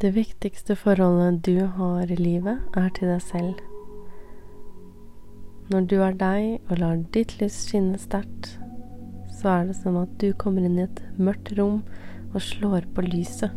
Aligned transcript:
Det 0.00 0.14
viktigste 0.16 0.72
forholdet 0.80 1.42
du 1.44 1.58
har 1.76 2.08
i 2.08 2.16
livet, 2.16 2.62
er 2.72 2.86
til 2.96 3.10
deg 3.10 3.20
selv. 3.20 3.58
Når 5.68 5.88
du 5.90 5.98
er 6.00 6.16
deg 6.16 6.70
og 6.70 6.80
lar 6.80 7.02
ditt 7.12 7.34
lys 7.36 7.58
skinne 7.66 8.00
sterkt, 8.00 8.54
så 9.36 9.52
er 9.58 9.68
det 9.68 9.76
som 9.76 9.98
at 10.00 10.14
du 10.22 10.30
kommer 10.40 10.64
inn 10.64 10.80
i 10.80 10.86
et 10.86 11.04
mørkt 11.20 11.52
rom 11.60 11.82
og 12.30 12.40
slår 12.40 12.88
på 12.96 13.04
lyset, 13.10 13.52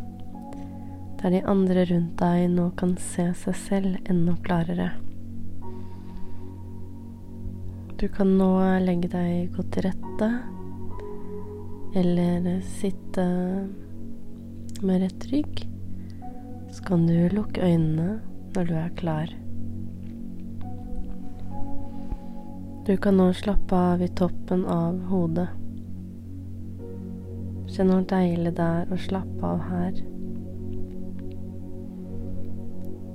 der 1.23 1.31
de 1.31 1.43
andre 1.47 1.87
rundt 1.93 2.19
deg 2.19 2.51
nå 2.57 2.69
kan 2.75 2.97
se 2.99 3.29
seg 3.45 3.59
selv 3.63 4.11
enda 4.11 4.35
klarere. 4.43 4.91
Du 7.95 8.09
kan 8.11 8.35
nå 8.35 8.53
legge 8.83 9.15
deg 9.15 9.53
godt 9.55 9.77
til 9.77 9.87
rette, 9.93 10.33
eller 12.03 12.57
sitte 12.75 13.31
med 14.83 15.07
rett 15.07 15.31
rygg 15.31 15.69
så 16.73 16.83
kan 16.83 17.07
du 17.07 17.29
lukke 17.29 17.61
øynene 17.61 18.19
når 18.55 18.63
du 18.65 18.73
er 18.73 18.93
klar. 18.97 19.33
Du 22.87 22.97
kan 22.97 23.17
nå 23.17 23.27
slappe 23.37 23.77
av 23.77 24.01
i 24.01 24.07
toppen 24.17 24.65
av 24.65 24.97
hodet. 25.11 25.45
Kjenn 27.69 27.93
hvor 27.93 28.07
deilig 28.09 28.55
det 28.57 28.65
er 28.79 28.89
å 28.89 28.97
slappe 29.05 29.51
av 29.51 29.61
her. 29.69 30.01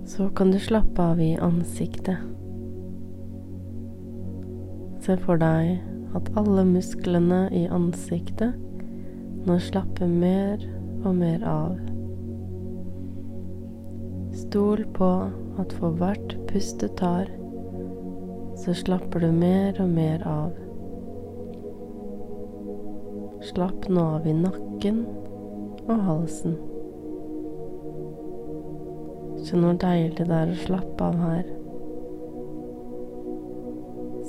Så 0.06 0.30
kan 0.38 0.54
du 0.54 0.60
slappe 0.62 1.10
av 1.10 1.20
i 1.20 1.34
ansiktet. 1.50 2.22
Se 5.02 5.18
for 5.26 5.42
deg 5.42 5.82
at 6.14 6.32
alle 6.38 6.62
musklene 6.70 7.44
i 7.50 7.66
ansiktet 7.66 8.54
nå 9.50 9.58
slapper 9.66 10.06
mer 10.06 10.62
og 11.02 11.14
mer 11.18 11.44
av. 11.58 11.87
Stol 14.48 14.80
på 14.96 15.06
at 15.60 15.72
for 15.76 15.92
hvert 16.00 16.30
pust 16.48 16.80
du 16.80 16.86
tar, 16.96 17.26
så 18.56 18.72
slapper 18.72 19.20
du 19.20 19.26
mer 19.36 19.76
og 19.82 19.90
mer 19.92 20.24
av. 20.24 20.54
Slapp 23.50 23.90
nå 23.92 24.06
av 24.14 24.24
i 24.24 24.32
nakken 24.38 25.02
og 25.84 26.00
halsen. 26.06 26.56
Kjenn 29.44 29.68
hvor 29.68 29.78
deilig 29.84 30.16
det 30.16 30.40
er 30.40 30.56
å 30.56 30.58
slappe 30.64 31.12
av 31.12 31.20
her. 31.26 31.54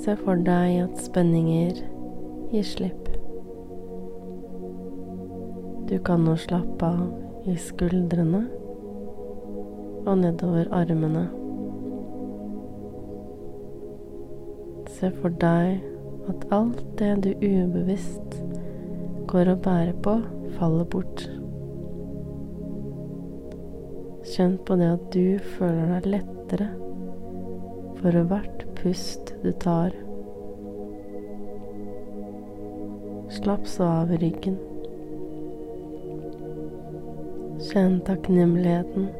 Se 0.04 0.20
for 0.20 0.46
deg 0.52 0.82
at 0.84 1.04
spenninger 1.08 1.80
gir 2.52 2.72
slipp. 2.76 3.12
Du 5.88 5.96
kan 6.04 6.28
nå 6.28 6.36
slappe 6.44 6.92
av 6.92 7.48
i 7.48 7.56
skuldrene 7.56 8.59
og 10.10 10.18
nedover 10.18 10.66
armene. 10.74 11.28
Se 14.90 15.10
for 15.20 15.30
deg 15.42 15.84
at 16.30 16.46
alt 16.54 16.80
det 16.98 17.12
du 17.24 17.30
ubevisst 17.46 18.40
går 19.30 19.52
og 19.52 19.62
bærer 19.62 19.94
på, 20.02 20.16
faller 20.58 20.88
bort. 20.90 21.22
Kjenn 24.32 24.58
på 24.66 24.76
det 24.82 24.90
at 24.96 25.06
du 25.14 25.38
føler 25.54 25.94
deg 25.94 26.10
lettere 26.16 26.68
for 28.00 28.20
hvert 28.32 28.66
pust 28.80 29.32
du 29.44 29.52
tar. 29.62 29.94
Slapp 33.30 33.66
så 33.70 33.86
av 34.02 34.14
ryggen. 34.18 34.58
Kjenn 37.70 38.00
takknemligheten 38.06 39.10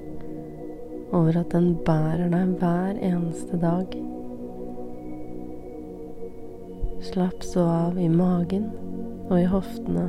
over 1.12 1.40
at 1.40 1.52
den 1.52 1.74
bærer 1.86 2.30
deg 2.30 2.54
hver 2.60 2.98
eneste 3.02 3.58
dag. 3.60 3.94
Slapp 7.10 7.42
så 7.46 7.64
av 7.64 7.98
i 7.98 8.08
magen 8.12 8.68
og 9.30 9.36
i 9.40 9.48
hoftene. 9.48 10.06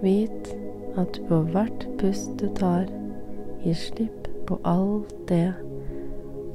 Vit 0.00 0.52
at 0.98 1.16
du 1.16 1.24
på 1.28 1.40
hvert 1.52 1.86
pust 2.00 2.36
du 2.40 2.46
tar, 2.58 2.86
gir 3.64 3.78
slipp 3.78 4.28
på 4.48 4.60
alt 4.64 5.12
det 5.28 5.52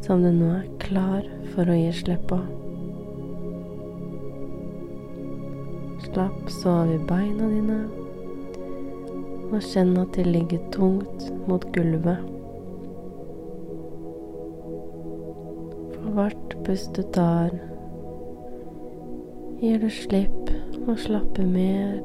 som 0.04 0.24
du 0.24 0.32
nå 0.34 0.54
er 0.58 0.70
klar 0.84 1.28
for 1.54 1.70
å 1.70 1.76
gi 1.78 1.92
slipp 1.96 2.24
på. 2.32 2.40
Slapp 6.08 6.50
så 6.52 6.80
av 6.84 6.96
i 6.96 7.04
beina 7.10 7.52
dine 7.52 8.03
og 9.54 9.62
kjenn 9.62 9.94
at 10.02 10.16
de 10.18 10.24
ligger 10.26 10.62
tungt 10.74 11.28
mot 11.46 11.66
gulvet. 11.76 12.22
For 15.94 16.16
hvert 16.18 16.56
pust 16.66 16.98
du 16.98 17.04
tar, 17.14 17.54
gir 19.62 19.78
du 19.84 19.90
slipp 19.94 20.54
og 20.88 20.98
slapper 21.00 21.46
mer 21.48 22.00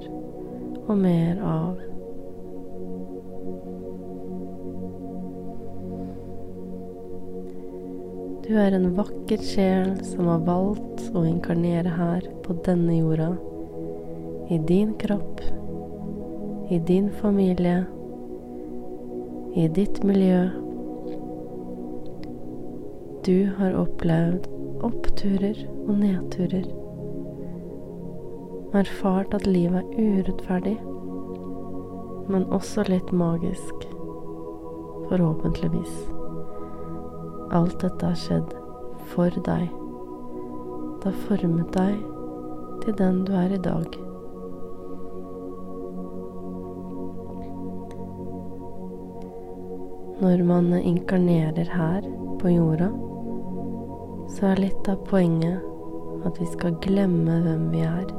og 0.85 0.97
mer 1.01 1.41
av. 1.41 1.85
Du 8.45 8.55
er 8.57 8.77
en 8.77 8.91
vakker 8.97 9.41
sjel 9.45 9.97
som 10.09 10.29
har 10.33 10.45
valgt 10.45 11.09
å 11.17 11.25
inkarnere 11.29 11.97
her 11.97 12.29
på 12.45 12.57
denne 12.69 13.01
jorda, 13.01 13.35
i 14.49 14.57
din 14.69 14.95
kropp 15.01 15.43
i 16.71 16.79
din 16.79 17.11
familie, 17.11 17.85
i 19.55 19.69
ditt 19.69 20.05
miljø. 20.05 20.49
Du 23.27 23.49
har 23.57 23.73
opplevd 23.75 24.49
oppturer 24.85 25.63
og 25.89 25.95
nedturer. 25.99 26.67
Erfart 28.77 29.35
at 29.35 29.47
livet 29.47 29.81
er 29.81 30.19
urettferdig, 30.19 30.77
men 32.29 32.45
også 32.53 32.85
litt 32.89 33.13
magisk. 33.13 33.89
Forhåpentligvis. 35.09 35.95
Alt 37.57 37.81
dette 37.81 38.13
har 38.13 38.19
skjedd 38.27 38.53
for 39.15 39.33
deg. 39.49 39.71
Det 41.01 41.09
har 41.09 41.25
formet 41.31 41.73
deg 41.79 41.97
til 42.85 42.99
den 43.01 43.25
du 43.25 43.33
er 43.33 43.57
i 43.57 43.63
dag. 43.65 43.99
Når 50.19 50.41
man 50.43 50.73
inkarnerer 50.75 51.69
her 51.71 52.07
på 52.41 52.51
jorda, 52.51 52.89
så 54.35 54.49
er 54.49 54.65
litt 54.65 54.89
av 54.91 55.05
poenget 55.07 55.63
at 56.27 56.41
vi 56.41 56.47
skal 56.51 56.75
glemme 56.83 57.37
hvem 57.45 57.69
vi 57.71 57.85
er, 57.87 58.11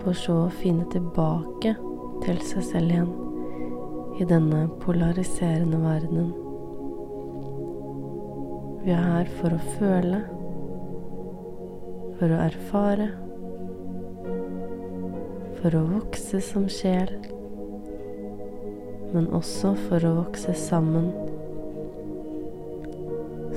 for 0.00 0.16
så 0.16 0.38
å 0.46 0.54
finne 0.62 0.88
tilbake 0.88 1.74
til 2.24 2.40
seg 2.48 2.64
selv 2.70 2.96
igjen 2.96 3.12
i 4.16 4.30
denne 4.32 4.64
polariserende 4.80 5.84
verdenen. 5.84 6.32
Vi 8.86 8.96
er 8.96 9.04
her 9.04 9.32
for 9.36 9.52
å 9.52 9.62
føle, 9.76 10.24
for 12.16 12.32
å 12.32 12.44
erfare, 12.48 13.12
for 15.60 15.76
å 15.76 15.88
vokse 15.92 16.40
som 16.40 16.70
sjel 16.72 17.18
men 19.12 19.28
også 19.36 19.72
for 19.88 20.04
å 20.04 20.16
vokse 20.20 20.52
sammen. 20.58 21.10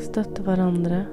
Støtte 0.02 0.44
hverandre 0.46 1.04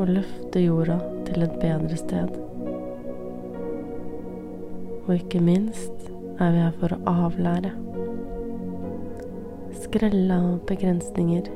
og 0.00 0.08
løfte 0.08 0.62
jorda 0.64 0.96
til 1.28 1.44
et 1.44 1.56
bedre 1.60 1.98
sted. 2.00 2.36
Og 5.04 5.12
ikke 5.18 5.42
minst 5.44 6.08
er 6.40 6.54
vi 6.54 6.62
her 6.64 6.76
for 6.80 6.96
å 6.96 7.16
avlære. 7.26 7.72
Skrelle 9.80 10.36
av 10.36 10.60
begrensninger. 10.68 11.50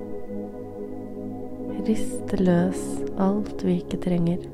Riste 1.85 2.41
løs 2.41 2.83
alt 3.21 3.65
vi 3.65 3.79
ikke 3.81 4.01
trenger. 4.05 4.45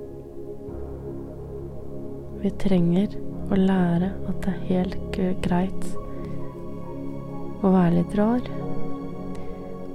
Vi 2.41 2.51
trenger 2.63 3.19
og 3.51 3.59
lære 3.59 4.13
at 4.31 4.37
det 4.45 4.53
er 4.53 4.67
helt 4.69 5.19
greit 5.43 5.87
å 7.61 7.73
være 7.75 7.95
litt 7.99 8.15
rar, 8.17 8.47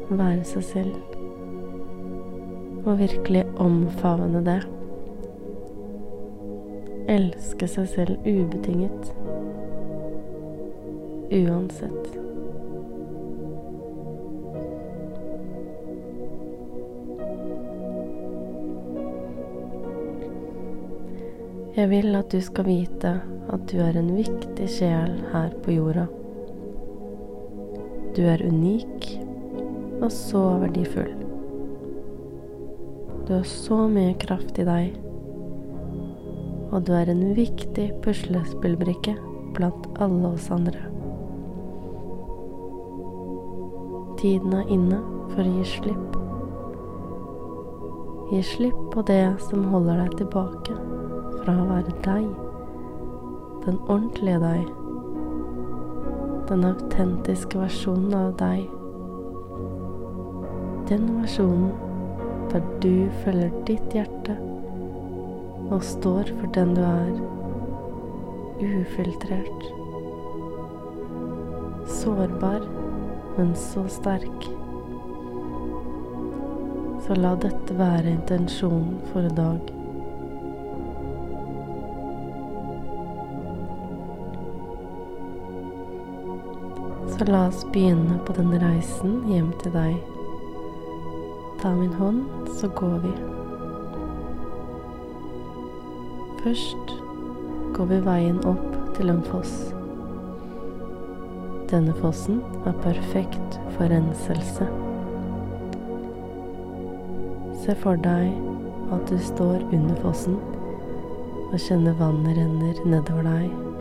være 0.10 0.44
seg 0.46 0.66
selv, 0.68 1.16
og 2.86 3.00
virkelig 3.00 3.46
omfavne 3.64 4.44
det. 4.46 4.60
Elske 7.16 7.70
seg 7.72 7.90
selv 7.96 8.28
ubetinget, 8.28 9.10
uansett. 11.32 12.25
Jeg 21.76 21.90
vil 21.92 22.16
at 22.16 22.32
du 22.32 22.40
skal 22.40 22.70
vite 22.70 23.10
at 23.52 23.64
du 23.68 23.82
er 23.84 23.98
en 24.00 24.14
viktig 24.16 24.68
sjel 24.72 25.18
her 25.34 25.50
på 25.66 25.74
jorda. 25.76 26.06
Du 28.16 28.22
er 28.32 28.40
unik 28.48 29.10
og 30.00 30.08
så 30.16 30.44
verdifull. 30.62 31.12
Du 33.28 33.34
har 33.34 33.44
så 33.50 33.82
mye 33.92 34.16
kraft 34.24 34.56
i 34.64 34.68
deg, 34.70 34.96
og 36.72 36.88
du 36.88 36.94
er 36.96 37.12
en 37.12 37.26
viktig 37.36 37.90
puslespillbrikke 38.08 39.18
blant 39.60 39.92
alle 40.00 40.32
oss 40.32 40.48
andre. 40.56 40.80
Tiden 44.24 44.56
er 44.64 44.76
inne 44.80 45.04
for 45.36 45.44
å 45.44 45.52
gi 45.60 45.70
slipp. 45.76 46.20
Gi 48.32 48.44
slipp 48.56 48.84
på 48.96 49.10
det 49.12 49.26
som 49.52 49.74
holder 49.76 50.06
deg 50.06 50.22
tilbake 50.24 50.95
fra 51.46 51.54
å 51.62 51.66
være 51.70 51.92
deg, 52.06 52.24
den 53.68 53.78
ordentlige 53.86 54.40
deg, 54.42 54.72
den 56.50 56.66
autentiske 56.66 57.62
versjonen 57.62 58.16
av 58.18 58.32
deg. 58.42 58.66
Den 60.90 61.06
versjonen 61.20 61.70
der 62.50 62.66
du 62.82 63.06
følger 63.22 63.54
ditt 63.70 63.94
hjerte 63.94 64.40
og 65.70 65.86
står 65.86 66.34
for 66.40 66.50
den 66.58 66.74
du 66.78 66.82
er, 66.86 67.14
ufiltrert, 68.66 69.70
sårbar 72.02 72.66
men 73.38 73.56
så 73.56 73.88
sterk. 73.88 74.50
Så 77.08 77.16
la 77.16 77.36
dette 77.36 77.78
være 77.78 78.16
intensjonen 78.16 79.02
for 79.12 79.28
i 79.28 79.34
dag. 79.36 79.75
Så 87.18 87.26
la 87.26 87.46
oss 87.48 87.62
begynne 87.72 88.18
på 88.28 88.34
denne 88.36 88.58
reisen 88.60 89.22
hjem 89.32 89.54
til 89.62 89.72
deg. 89.72 89.94
Ta 91.62 91.70
min 91.72 91.94
hånd, 91.96 92.26
så 92.60 92.68
går 92.76 92.98
vi. 93.06 93.12
Først 96.42 96.92
går 97.78 97.88
vi 97.94 98.00
veien 98.04 98.42
opp 98.44 98.76
til 98.98 99.14
en 99.14 99.24
foss. 99.30 99.54
Denne 101.72 101.96
fossen 102.02 102.42
er 102.68 102.76
perfekt 102.84 103.60
for 103.78 103.88
renselse. 103.96 104.68
Se 107.64 107.78
for 107.80 107.96
deg 108.04 108.36
at 108.92 109.08
du 109.08 109.16
står 109.32 109.64
under 109.72 109.96
fossen 110.04 110.36
og 111.46 111.56
kjenner 111.64 111.96
vannet 112.04 112.44
renner 112.44 112.84
nedover 112.84 113.32
deg. 113.32 113.75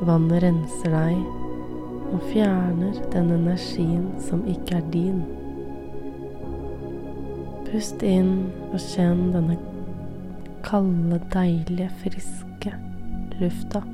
Vannet 0.00 0.40
renser 0.44 0.94
deg 0.94 1.18
og 2.10 2.22
fjerner 2.30 2.96
den 3.12 3.30
energien 3.34 4.06
som 4.24 4.42
ikke 4.48 4.78
er 4.78 4.86
din. 4.94 5.20
Pust 7.68 8.02
inn 8.02 8.48
og 8.70 8.80
kjenn 8.80 9.28
denne 9.34 9.58
kalde, 10.64 11.20
deilige, 11.34 11.90
friske 12.00 12.72
lufta. 13.42 13.84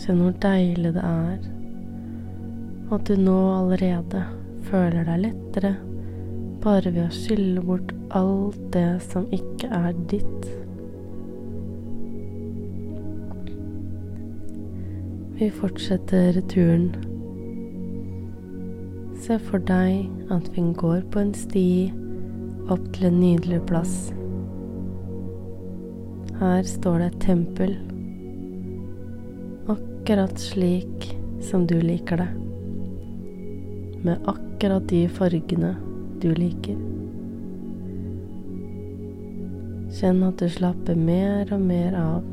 Kjenn 0.00 0.24
hvor 0.24 0.34
deilig 0.42 0.96
det 0.96 1.04
er, 1.04 1.46
at 2.94 3.08
du 3.08 3.14
nå 3.20 3.38
allerede 3.60 4.24
føler 4.70 5.04
deg 5.04 5.26
lettere 5.28 5.76
bare 6.64 6.90
ved 6.90 7.06
å 7.06 7.12
skylle 7.12 7.62
bort 7.64 7.92
alt 8.16 8.60
det 8.72 8.88
som 9.04 9.28
ikke 9.36 9.68
er 9.68 9.92
ditt. 10.08 10.63
Vi 15.44 15.50
fortsetter 15.50 16.40
turen. 16.48 16.86
Se 19.20 19.34
for 19.44 19.60
deg 19.60 20.06
at 20.32 20.46
vi 20.54 20.62
går 20.80 21.02
på 21.12 21.20
en 21.20 21.32
sti 21.36 21.64
opp 22.72 22.86
til 22.94 23.10
en 23.10 23.18
nydelig 23.20 23.58
plass. 23.68 23.92
Her 26.38 26.64
står 26.64 26.96
det 27.02 27.08
et 27.10 27.18
tempel 27.26 27.74
akkurat 29.74 30.40
slik 30.40 31.10
som 31.50 31.68
du 31.68 31.76
liker 31.76 32.22
det. 32.22 32.30
Med 34.08 34.24
akkurat 34.32 34.88
de 34.94 35.02
fargene 35.20 35.74
du 36.24 36.30
liker. 36.40 36.80
Kjenn 40.00 40.24
at 40.24 40.40
du 40.40 40.48
slapper 40.56 40.96
mer 40.96 41.52
og 41.52 41.68
mer 41.68 42.00
av 42.00 42.32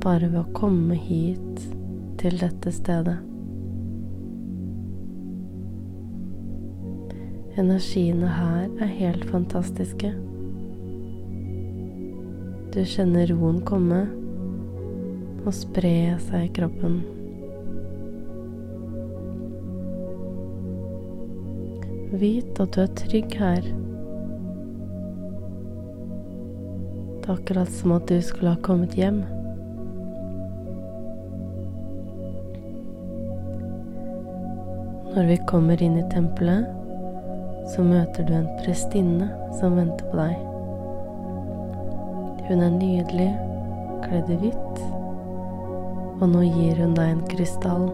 bare 0.00 0.32
ved 0.32 0.40
å 0.46 0.48
komme 0.56 0.96
hit 0.96 1.68
til 2.22 2.36
dette 2.38 2.70
stedet. 2.70 3.16
Energiene 7.58 8.28
her 8.30 8.68
er 8.80 8.92
helt 9.00 9.24
fantastiske. 9.26 10.12
Du 12.72 12.78
kjenner 12.88 13.32
roen 13.34 13.58
komme 13.66 14.04
og 15.42 15.50
spre 15.56 16.14
seg 16.28 16.46
i 16.46 16.52
kroppen. 16.60 17.02
Vit 22.22 22.62
at 22.62 22.72
du 22.76 22.84
er 22.86 22.96
trygg 23.02 23.38
her. 23.42 23.70
Det 27.18 27.28
er 27.28 27.34
akkurat 27.34 27.78
som 27.82 27.98
at 27.98 28.06
du 28.06 28.20
skulle 28.22 28.54
ha 28.54 28.62
kommet 28.62 28.94
hjem. 28.94 29.24
Når 35.12 35.28
vi 35.28 35.36
kommer 35.48 35.82
inn 35.82 35.98
i 36.00 36.08
tempelet, 36.12 36.68
så 37.74 37.84
møter 37.84 38.24
du 38.26 38.32
en 38.36 38.50
prestinne 38.62 39.28
som 39.60 39.76
venter 39.76 40.08
på 40.08 40.18
deg. 40.18 40.34
Hun 42.48 42.64
er 42.64 42.74
nydelig, 42.80 43.30
kledd 44.06 44.32
i 44.32 44.40
hvitt 44.46 44.84
og 46.22 46.28
nå 46.30 46.42
gir 46.46 46.78
hun 46.78 46.92
deg 46.94 47.16
en 47.16 47.22
krystall. 47.26 47.88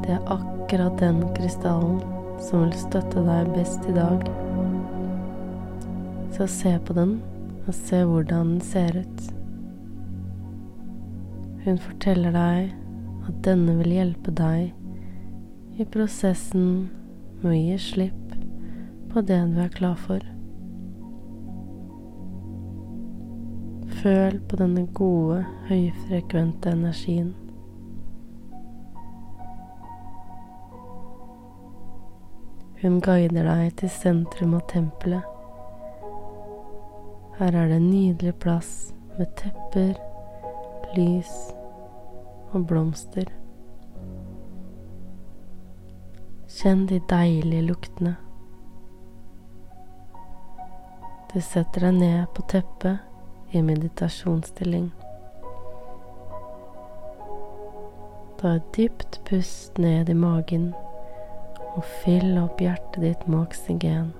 Det 0.00 0.14
er 0.14 0.30
akkurat 0.32 0.96
den 1.00 1.20
krystallen 1.36 1.98
som 2.40 2.64
vil 2.64 2.76
støtte 2.80 3.20
deg 3.26 3.50
best 3.52 3.84
i 3.90 3.92
dag. 3.92 4.24
Så 6.32 6.48
se 6.48 6.72
på 6.86 6.96
den, 6.96 7.18
og 7.66 7.76
se 7.76 8.00
hvordan 8.08 8.54
den 8.54 8.64
ser 8.64 8.96
ut. 9.02 9.26
Hun 11.66 11.76
forteller 11.84 12.32
deg 12.32 12.70
at 13.28 13.42
denne 13.44 13.76
vil 13.82 13.98
hjelpe 13.98 14.32
deg 14.32 14.70
i 15.78 15.84
prosessen 15.84 16.88
med 17.40 17.50
å 17.52 17.54
gi 17.54 17.78
slipp 17.78 18.34
på 19.12 19.22
det 19.26 19.38
du 19.52 19.60
er 19.62 19.72
klar 19.74 19.96
for. 19.98 20.24
Føl 24.00 24.38
på 24.48 24.56
denne 24.56 24.86
gode, 24.96 25.42
høyfrekvente 25.68 26.72
energien. 26.72 27.34
Hun 32.80 33.00
guider 33.04 33.44
deg 33.44 33.74
til 33.82 33.92
sentrum 33.92 34.54
av 34.56 34.64
tempelet. 34.72 35.26
Her 37.40 37.56
er 37.56 37.68
det 37.68 37.76
en 37.76 37.90
nydelig 37.90 38.34
plass 38.40 38.72
med 39.18 39.28
tepper, 39.36 39.92
lys 40.96 41.34
og 42.52 42.64
blomster. 42.70 43.28
Kjenn 46.50 46.86
de 46.86 46.98
deilige 47.08 47.62
luktene. 47.62 48.16
Du 51.30 51.38
setter 51.40 51.86
deg 51.86 52.00
ned 52.00 52.26
på 52.34 52.42
teppet 52.50 53.54
i 53.54 53.62
meditasjonsstilling. 53.62 54.88
Ta 58.42 58.56
et 58.58 58.66
dypt 58.74 59.20
pust 59.30 59.78
ned 59.78 60.10
i 60.10 60.18
magen 60.18 60.72
og 61.76 61.86
fyll 62.02 62.34
opp 62.42 62.58
hjertet 62.66 62.98
ditt 63.06 63.24
med 63.30 63.44
oksygen. 63.44 64.10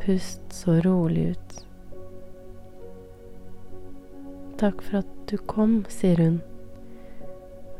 Pust 0.00 0.48
så 0.64 0.80
rolig 0.88 1.34
ut. 1.34 1.62
Takk 4.64 4.80
for 4.80 5.04
at 5.04 5.16
du 5.28 5.36
kom, 5.44 5.82
sier 5.92 6.24
hun. 6.24 6.40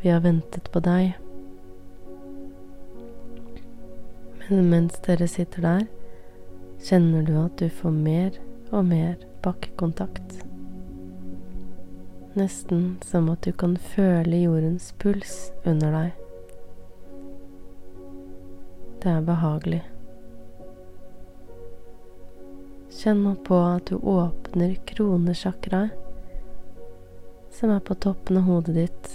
Vi 0.04 0.12
har 0.12 0.20
ventet 0.20 0.68
på 0.68 0.84
deg. 0.84 1.14
Men 4.48 4.66
mens 4.68 4.98
dere 5.06 5.28
sitter 5.28 5.64
der, 5.64 5.84
kjenner 6.84 7.22
du 7.24 7.32
at 7.40 7.56
du 7.56 7.70
får 7.72 7.94
mer 7.96 8.34
og 8.74 8.84
mer 8.90 9.14
bakkekontakt. 9.44 10.42
Nesten 12.36 12.98
som 13.06 13.30
at 13.32 13.46
du 13.46 13.54
kan 13.56 13.78
føle 13.80 14.42
jordens 14.42 14.90
puls 15.00 15.52
under 15.64 15.96
deg. 15.96 16.20
Det 19.00 19.12
er 19.12 19.24
behagelig. 19.24 19.82
Kjenn 22.94 23.22
nå 23.24 23.36
på 23.46 23.56
at 23.64 23.88
du 23.88 23.96
åpner 23.96 24.74
kronesjakraet, 24.90 25.96
som 27.54 27.72
er 27.72 27.80
på 27.86 27.96
toppen 28.02 28.42
av 28.42 28.48
hodet 28.50 28.74
ditt, 28.76 29.08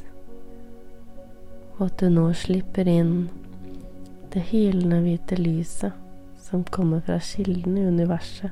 og 1.77 1.85
at 1.91 2.01
du 2.01 2.09
nå 2.13 2.25
slipper 2.33 2.89
inn 2.89 3.13
det 4.33 4.45
hylende 4.51 5.01
hvite 5.01 5.37
lyset 5.39 5.93
som 6.37 6.63
kommer 6.63 7.01
fra 7.05 7.19
kilden 7.19 7.77
i 7.77 7.85
universet, 7.85 8.51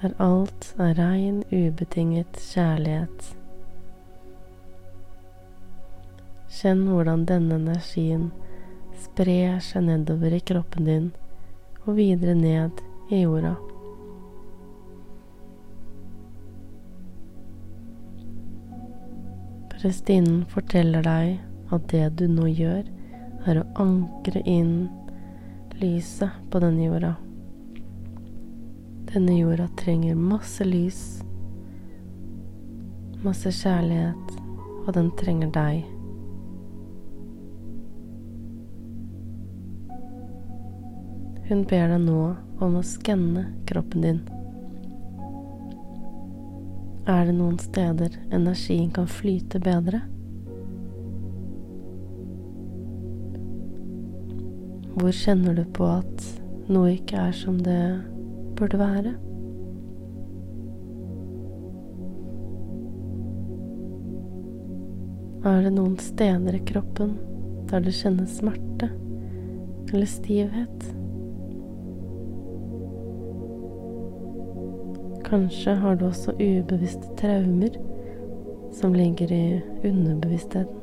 der 0.00 0.14
alt 0.18 0.74
er 0.78 0.94
rein, 0.98 1.42
ubetinget 1.52 2.38
kjærlighet. 2.40 3.30
Kjenn 6.50 6.86
hvordan 6.90 7.26
denne 7.30 7.60
energien 7.60 8.30
sprer 8.98 9.60
seg 9.64 9.86
nedover 9.86 10.34
i 10.34 10.42
kroppen 10.42 10.88
din 10.88 11.10
og 11.86 11.94
videre 11.96 12.34
ned 12.34 12.82
i 13.10 13.22
jorda. 13.22 13.54
Prestinnen 19.72 20.42
forteller 20.50 21.06
deg 21.06 21.38
at 21.72 21.86
det 21.92 22.08
du 22.18 22.26
nå 22.28 22.50
gjør, 22.50 22.82
er 23.48 23.60
å 23.60 23.68
ankre 23.80 24.42
inn 24.48 24.88
lyset 25.80 26.30
på 26.50 26.60
denne 26.60 26.84
jorda. 26.84 27.14
Denne 29.10 29.38
jorda 29.38 29.68
trenger 29.80 30.14
masse 30.14 30.64
lys, 30.64 31.00
masse 33.24 33.52
kjærlighet, 33.62 34.36
og 34.84 34.92
den 34.96 35.08
trenger 35.18 35.50
deg. 35.54 35.80
Hun 41.50 41.64
ber 41.66 41.88
deg 41.90 42.04
nå 42.04 42.20
om 42.62 42.76
å 42.78 42.84
skanne 42.86 43.48
kroppen 43.66 44.06
din. 44.06 44.22
Er 47.10 47.26
det 47.26 47.34
noen 47.34 47.58
steder 47.58 48.14
energien 48.30 48.92
kan 48.94 49.08
flyte 49.10 49.58
bedre? 49.58 50.04
Hvor 55.00 55.14
kjenner 55.16 55.54
du 55.56 55.62
på 55.64 55.86
at 55.88 56.24
noe 56.68 56.90
ikke 56.92 57.16
er 57.16 57.30
som 57.32 57.54
det 57.64 57.80
burde 58.58 58.76
være? 58.76 59.14
Er 65.48 65.62
det 65.64 65.70
noen 65.72 65.94
steder 66.04 66.58
i 66.58 66.60
kroppen 66.68 67.14
der 67.70 67.80
du 67.80 67.88
kjenner 67.96 68.28
smerte 68.28 68.90
eller 69.88 70.10
stivhet? 70.10 70.84
Kanskje 75.30 75.78
har 75.80 75.96
du 75.96 76.10
også 76.10 76.36
ubevisste 76.36 77.16
traumer 77.22 77.80
som 78.76 78.92
ligger 78.92 79.32
i 79.32 79.44
underbevisstheten. 79.80 80.79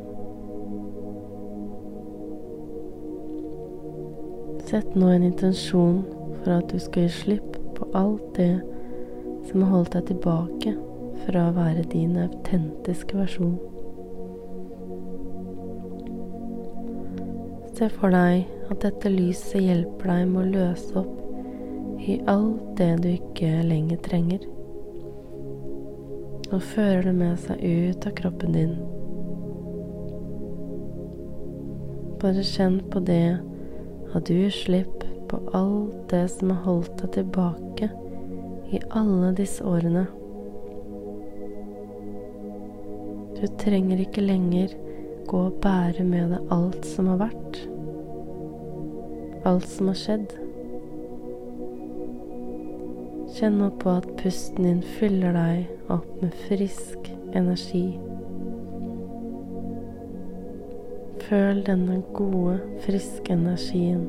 Sett 4.68 4.96
nå 4.96 5.08
en 5.08 5.24
intensjon 5.24 6.02
for 6.42 6.58
at 6.58 6.68
du 6.68 6.80
skal 6.84 7.06
gi 7.06 7.12
slipp 7.22 7.54
på 7.78 7.86
alt 7.96 8.26
det 8.36 8.58
som 9.48 9.62
har 9.64 9.70
holdt 9.72 9.94
deg 9.96 10.10
tilbake 10.10 10.74
fra 11.22 11.46
å 11.48 11.54
være 11.56 11.86
din 11.94 12.18
autentiske 12.20 13.16
versjon. 13.16 13.56
Se 17.80 17.88
for 17.96 18.12
deg 18.12 18.44
at 18.68 18.84
dette 18.84 19.14
lyset 19.16 19.64
hjelper 19.64 20.12
deg 20.12 20.28
med 20.34 20.44
å 20.44 20.52
løse 20.58 21.00
opp 21.00 22.04
i 22.04 22.20
alt 22.28 22.76
det 22.76 22.92
du 23.06 23.10
ikke 23.14 23.64
lenger 23.72 24.04
trenger, 24.04 24.44
og 26.52 26.60
fører 26.76 27.08
det 27.08 27.20
med 27.24 27.40
seg 27.48 27.64
ut 27.64 28.12
av 28.12 28.20
kroppen 28.20 28.60
din. 28.60 28.80
Bare 32.20 32.44
kjenn 32.44 32.82
på 32.92 33.08
det 33.08 33.38
at 34.18 34.30
du 34.30 34.50
slipp 34.52 35.04
på 35.30 35.40
alt 35.58 36.10
det 36.12 36.26
som 36.34 36.52
har 36.54 36.64
holdt 36.66 36.96
deg 37.02 37.12
tilbake 37.20 37.90
i 38.74 38.80
alle 38.96 39.32
disse 39.38 39.64
årene. 39.66 40.08
Du 43.38 43.46
trenger 43.62 44.02
ikke 44.02 44.26
lenger 44.26 44.74
gå 45.28 45.44
og 45.50 45.62
bære 45.62 46.06
med 46.08 46.32
deg 46.34 46.52
alt 46.56 46.88
som 46.88 47.12
har 47.12 47.22
vært, 47.22 47.62
alt 49.46 49.68
som 49.70 49.92
har 49.92 50.00
skjedd. 50.00 50.36
Kjenn 53.38 53.60
nå 53.62 53.70
på 53.84 53.92
at 54.00 54.08
pusten 54.18 54.66
din 54.66 54.84
fyller 54.98 55.36
deg 55.36 55.92
opp 55.94 56.10
med 56.24 56.34
frisk 56.48 57.12
energi. 57.38 57.86
Føl 61.28 61.58
denne 61.68 61.98
gode, 62.16 62.60
friske 62.86 63.34
energien 63.34 64.06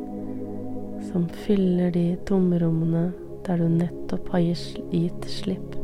som 1.08 1.24
fyller 1.44 1.90
de 1.90 2.04
tomrommene 2.28 3.08
der 3.46 3.58
du 3.58 3.66
nettopp 3.72 4.28
har 4.34 4.44
gitt 4.44 5.26
slipp. 5.26 5.74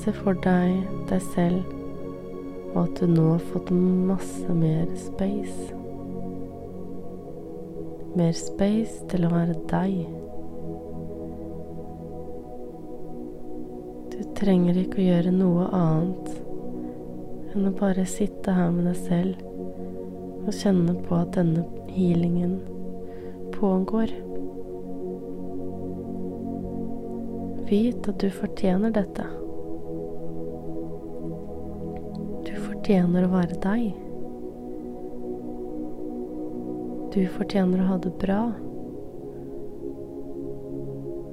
Se 0.00 0.14
for 0.20 0.38
deg 0.46 0.76
deg 1.10 1.26
selv 1.32 1.76
og 2.70 2.84
at 2.84 3.02
du 3.02 3.10
nå 3.10 3.26
har 3.32 3.44
fått 3.50 3.72
masse 3.74 4.54
mer 4.54 4.86
space 5.08 5.74
mer 8.14 8.34
space 8.34 9.06
til 9.10 9.26
å 9.26 9.32
være 9.32 9.56
deg. 9.70 9.98
Du 14.14 14.22
trenger 14.38 14.78
ikke 14.82 15.02
å 15.02 15.08
gjøre 15.08 15.34
noe 15.34 15.66
annet 15.80 16.49
enn 17.50 17.66
å 17.66 17.72
bare 17.74 18.06
sitte 18.06 18.54
her 18.54 18.70
med 18.74 18.86
deg 18.86 18.98
selv 18.98 19.46
og 20.46 20.52
kjenne 20.56 20.94
på 21.06 21.16
at 21.18 21.34
denne 21.36 21.64
healingen 21.90 22.58
pågår. 23.56 24.12
Vit 27.70 28.08
at 28.10 28.22
du 28.22 28.30
fortjener 28.34 28.94
dette. 28.94 29.26
Du 32.46 32.54
fortjener 32.64 33.26
å 33.26 33.32
være 33.34 33.58
deg. 33.62 33.90
Du 37.14 37.22
fortjener 37.36 37.82
å 37.82 37.88
ha 37.90 37.98
det 38.02 38.14
bra 38.22 38.42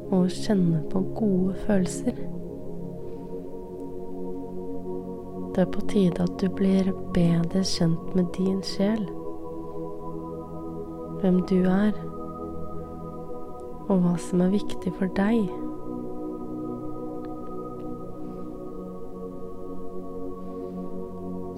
og 0.07 0.29
kjenne 0.31 0.81
på 0.91 1.03
gode 1.17 1.53
følelser. 1.65 2.36
Det 5.57 5.63
er 5.63 5.71
på 5.73 5.81
tide 5.89 6.21
at 6.21 6.33
du 6.37 6.51
blir 6.53 6.91
bedre 7.15 7.63
kjent 7.65 8.11
med 8.13 8.27
din 8.35 8.59
sjel, 8.61 9.07
hvem 11.17 11.39
du 11.49 11.55
er, 11.65 11.97
og 13.87 14.03
hva 14.03 14.11
som 14.21 14.43
er 14.45 14.51
viktig 14.53 14.93
for 14.99 15.09
deg. 15.17 15.49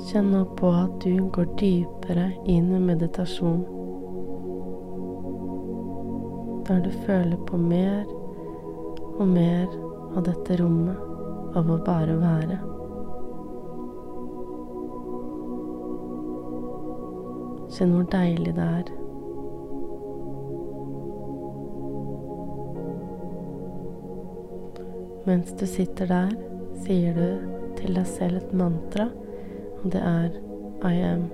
Kjenn 0.08 0.32
nå 0.32 0.46
på 0.63 0.72
at 0.79 0.96
du 1.03 1.27
går 1.36 1.51
dypere 1.60 2.29
inn 2.48 2.72
i 2.72 2.82
meditasjon 2.88 3.68
der 6.72 6.88
du 6.88 6.91
føler 7.03 7.36
på 7.51 7.60
mer 7.68 8.08
og 9.20 9.27
mer 9.27 9.79
av 10.15 10.24
dette 10.32 10.63
rommet 10.63 11.58
av 11.60 11.68
å 11.68 11.82
bare 11.84 12.15
være. 12.24 12.69
Kjenn 17.80 17.94
hvor 17.96 18.08
deilig 18.12 18.52
det 18.58 18.64
er. 18.64 18.90
Mens 25.30 25.54
du 25.56 25.64
sitter 25.64 26.12
der, 26.12 26.36
sier 26.84 27.16
du 27.16 27.72
til 27.80 27.96
deg 27.96 28.12
selv 28.12 28.42
et 28.42 28.52
mantra, 28.52 29.08
og 29.80 29.88
det 29.96 30.04
er 30.04 30.36
I 30.92 30.94
am. 31.08 31.26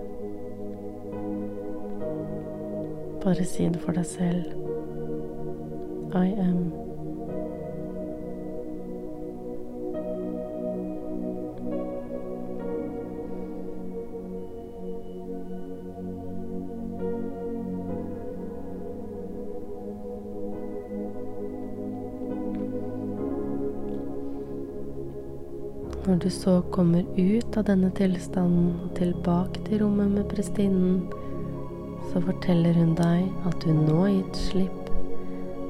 Bare 3.25 3.50
si 3.50 3.66
det 3.66 3.82
for 3.82 3.98
deg 3.98 4.06
selv. 4.06 4.52
I 6.14 6.30
am. 6.30 6.85
Når 26.05 26.15
du 26.15 26.29
så 26.29 26.59
kommer 26.69 27.05
ut 27.17 27.55
av 27.57 27.63
denne 27.65 27.88
tilstanden 27.97 28.75
og 28.85 28.91
tilbake 28.93 29.63
til 29.65 29.79
rommet 29.81 30.12
med 30.13 30.27
prestinnen, 30.29 31.00
så 32.12 32.21
forteller 32.21 32.77
hun 32.77 32.91
deg 33.00 33.47
at 33.50 33.57
du 33.63 33.71
nå 33.74 33.95
har 34.03 34.12
gitt 34.12 34.38
slipp 34.38 34.91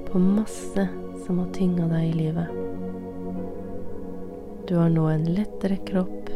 på 0.10 0.20
masse 0.20 0.86
som 1.24 1.40
har 1.40 1.48
tynga 1.56 1.88
deg 1.94 2.10
i 2.10 2.18
livet. 2.18 2.52
Du 4.68 4.76
har 4.76 4.92
nå 4.92 5.08
en 5.14 5.26
lettere 5.38 5.80
kropp 5.88 6.30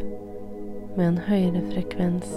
med 0.96 1.04
en 1.10 1.22
høyere 1.28 1.60
frekvens. 1.68 2.32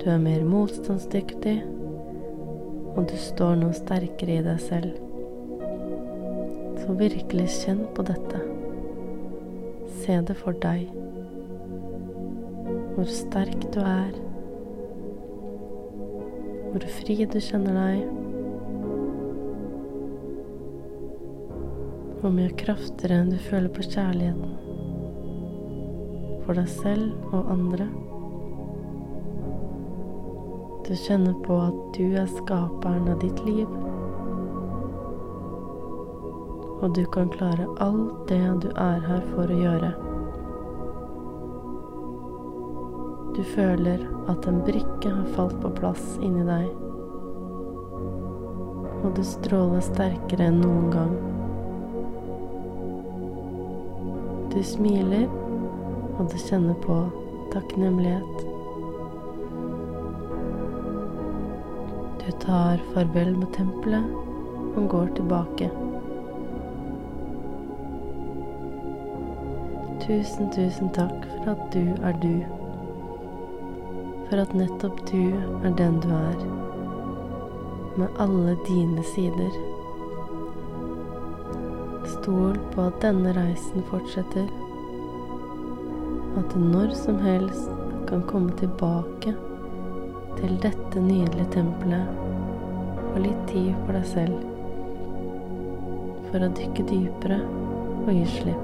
Du 0.00 0.08
er 0.16 0.22
mer 0.24 0.48
motstandsdyktig, 0.48 1.58
og 2.96 3.04
du 3.12 3.16
står 3.20 3.60
nå 3.60 3.72
sterkere 3.76 4.40
i 4.40 4.48
deg 4.48 4.64
selv. 4.64 4.96
Så 6.80 6.96
virkelig 7.04 7.50
kjenn 7.60 7.84
på 7.92 8.08
dette. 8.08 8.45
Se 10.06 10.20
det 10.22 10.36
for 10.38 10.54
deg. 10.62 10.86
Hvor 12.94 13.08
sterk 13.10 13.64
du 13.74 13.80
er. 13.82 14.12
Hvor 16.70 16.84
fri 17.00 17.16
du 17.26 17.40
kjenner 17.42 17.74
deg. 17.74 18.04
Hvor 22.20 22.30
mye 22.36 22.52
kraftigere 22.60 23.18
enn 23.24 23.32
du 23.34 23.40
føler 23.48 23.66
på 23.74 23.82
kjærligheten. 23.88 24.54
For 26.44 26.54
deg 26.60 26.70
selv 26.70 27.34
og 27.34 27.50
andre. 27.56 27.88
Du 30.86 30.94
kjenner 30.94 31.34
på 31.42 31.58
at 31.66 31.82
du 31.98 32.04
er 32.14 32.30
skaperen 32.36 33.10
av 33.10 33.18
ditt 33.26 33.42
liv 33.48 33.66
og 36.80 36.94
du 36.94 37.04
kan 37.12 37.30
klare 37.32 37.66
alt 37.80 38.28
det 38.28 38.42
du 38.64 38.68
er 38.74 39.00
her 39.06 39.22
for 39.32 39.50
å 39.50 39.60
gjøre. 39.60 39.92
Du 43.36 43.42
føler 43.44 44.04
at 44.32 44.46
en 44.48 44.62
brikke 44.64 45.12
har 45.12 45.32
falt 45.36 45.56
på 45.60 45.70
plass 45.76 46.04
inni 46.24 46.44
deg, 46.48 46.68
og 49.04 49.10
du 49.16 49.22
stråler 49.24 49.84
sterkere 49.84 50.50
enn 50.50 50.60
noen 50.64 50.92
gang. 50.94 51.16
Du 54.52 54.62
smiler, 54.64 55.26
og 56.16 56.30
du 56.32 56.38
kjenner 56.40 56.76
på 56.84 56.96
takknemlighet. 57.52 58.46
Du 62.24 62.30
tar 62.40 62.80
farvel 62.94 63.36
med 63.36 63.52
tempelet 63.52 64.08
og 64.76 64.88
går 64.96 65.12
tilbake. 65.20 65.68
Tusen, 70.06 70.50
tusen 70.54 70.92
takk 70.94 71.24
for 71.26 71.48
at 71.50 71.62
du 71.74 71.80
er 72.06 72.14
du. 72.22 72.36
For 74.28 74.38
at 74.38 74.52
nettopp 74.54 75.00
du 75.08 75.32
er 75.66 75.72
den 75.80 75.96
du 76.04 76.12
er, 76.14 76.44
med 77.98 78.20
alle 78.22 78.54
dine 78.68 79.02
sider. 79.02 79.56
Stol 82.12 82.54
på 82.70 82.84
at 82.86 83.00
denne 83.02 83.34
reisen 83.34 83.82
fortsetter. 83.90 84.46
At 86.38 86.54
du 86.54 86.62
når 86.62 86.94
som 86.94 87.18
helst 87.26 87.66
kan 88.06 88.22
komme 88.30 88.54
tilbake 88.62 89.34
til 90.38 90.54
dette 90.62 91.02
nydelige 91.02 91.50
tempelet 91.58 92.06
og 93.10 93.18
litt 93.26 93.42
tid 93.50 93.74
for 93.82 93.98
deg 93.98 94.06
selv. 94.14 94.38
For 96.30 96.46
å 96.46 96.54
dykke 96.62 96.88
dypere 96.94 97.42
og 98.06 98.14
gi 98.14 98.24
slipp. 98.38 98.55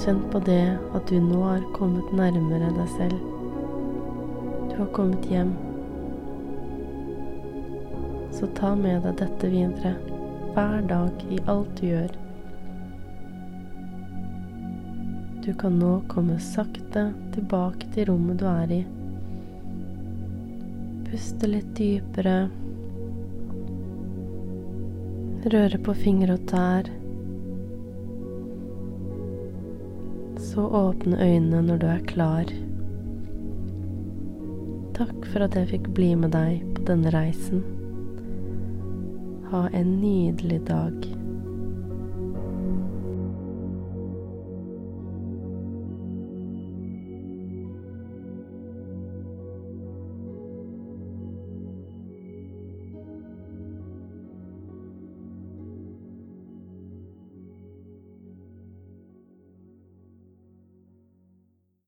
Kjenn 0.00 0.20
på 0.32 0.38
det 0.40 0.78
at 0.96 1.10
du 1.10 1.18
nå 1.20 1.42
har 1.44 1.64
kommet 1.76 2.08
nærmere 2.16 2.70
deg 2.72 2.92
selv. 2.94 3.18
Du 4.70 4.78
har 4.78 4.86
kommet 4.96 5.26
hjem. 5.28 5.50
Så 8.32 8.48
ta 8.56 8.70
med 8.80 9.02
deg 9.04 9.18
dette 9.20 9.50
videre 9.52 9.92
hver 10.54 10.86
dag 10.88 11.24
i 11.28 11.40
alt 11.52 11.74
du 11.76 11.84
gjør. 11.90 12.14
Du 15.44 15.50
kan 15.60 15.76
nå 15.82 15.90
komme 16.08 16.38
sakte 16.40 17.02
tilbake 17.34 17.90
til 17.92 18.08
rommet 18.08 18.40
du 18.40 18.46
er 18.48 18.72
i. 18.78 18.80
Puste 21.10 21.50
litt 21.50 21.74
dypere. 21.76 22.38
Røre 25.44 25.82
på 25.84 25.96
fingre 26.06 26.40
og 26.40 26.48
tær. 26.48 26.88
Så 30.50 30.66
åpne 30.66 31.16
øynene 31.22 31.62
når 31.62 31.76
du 31.78 31.86
er 31.86 32.02
klar. 32.10 32.50
Takk 34.98 35.28
for 35.30 35.46
at 35.46 35.54
jeg 35.54 35.70
fikk 35.70 35.90
bli 35.94 36.10
med 36.18 36.34
deg 36.34 36.64
på 36.74 36.84
denne 36.90 37.12
reisen. 37.14 37.62
Ha 39.52 39.68
en 39.74 39.96
nydelig 40.02 40.64
dag. 40.66 41.19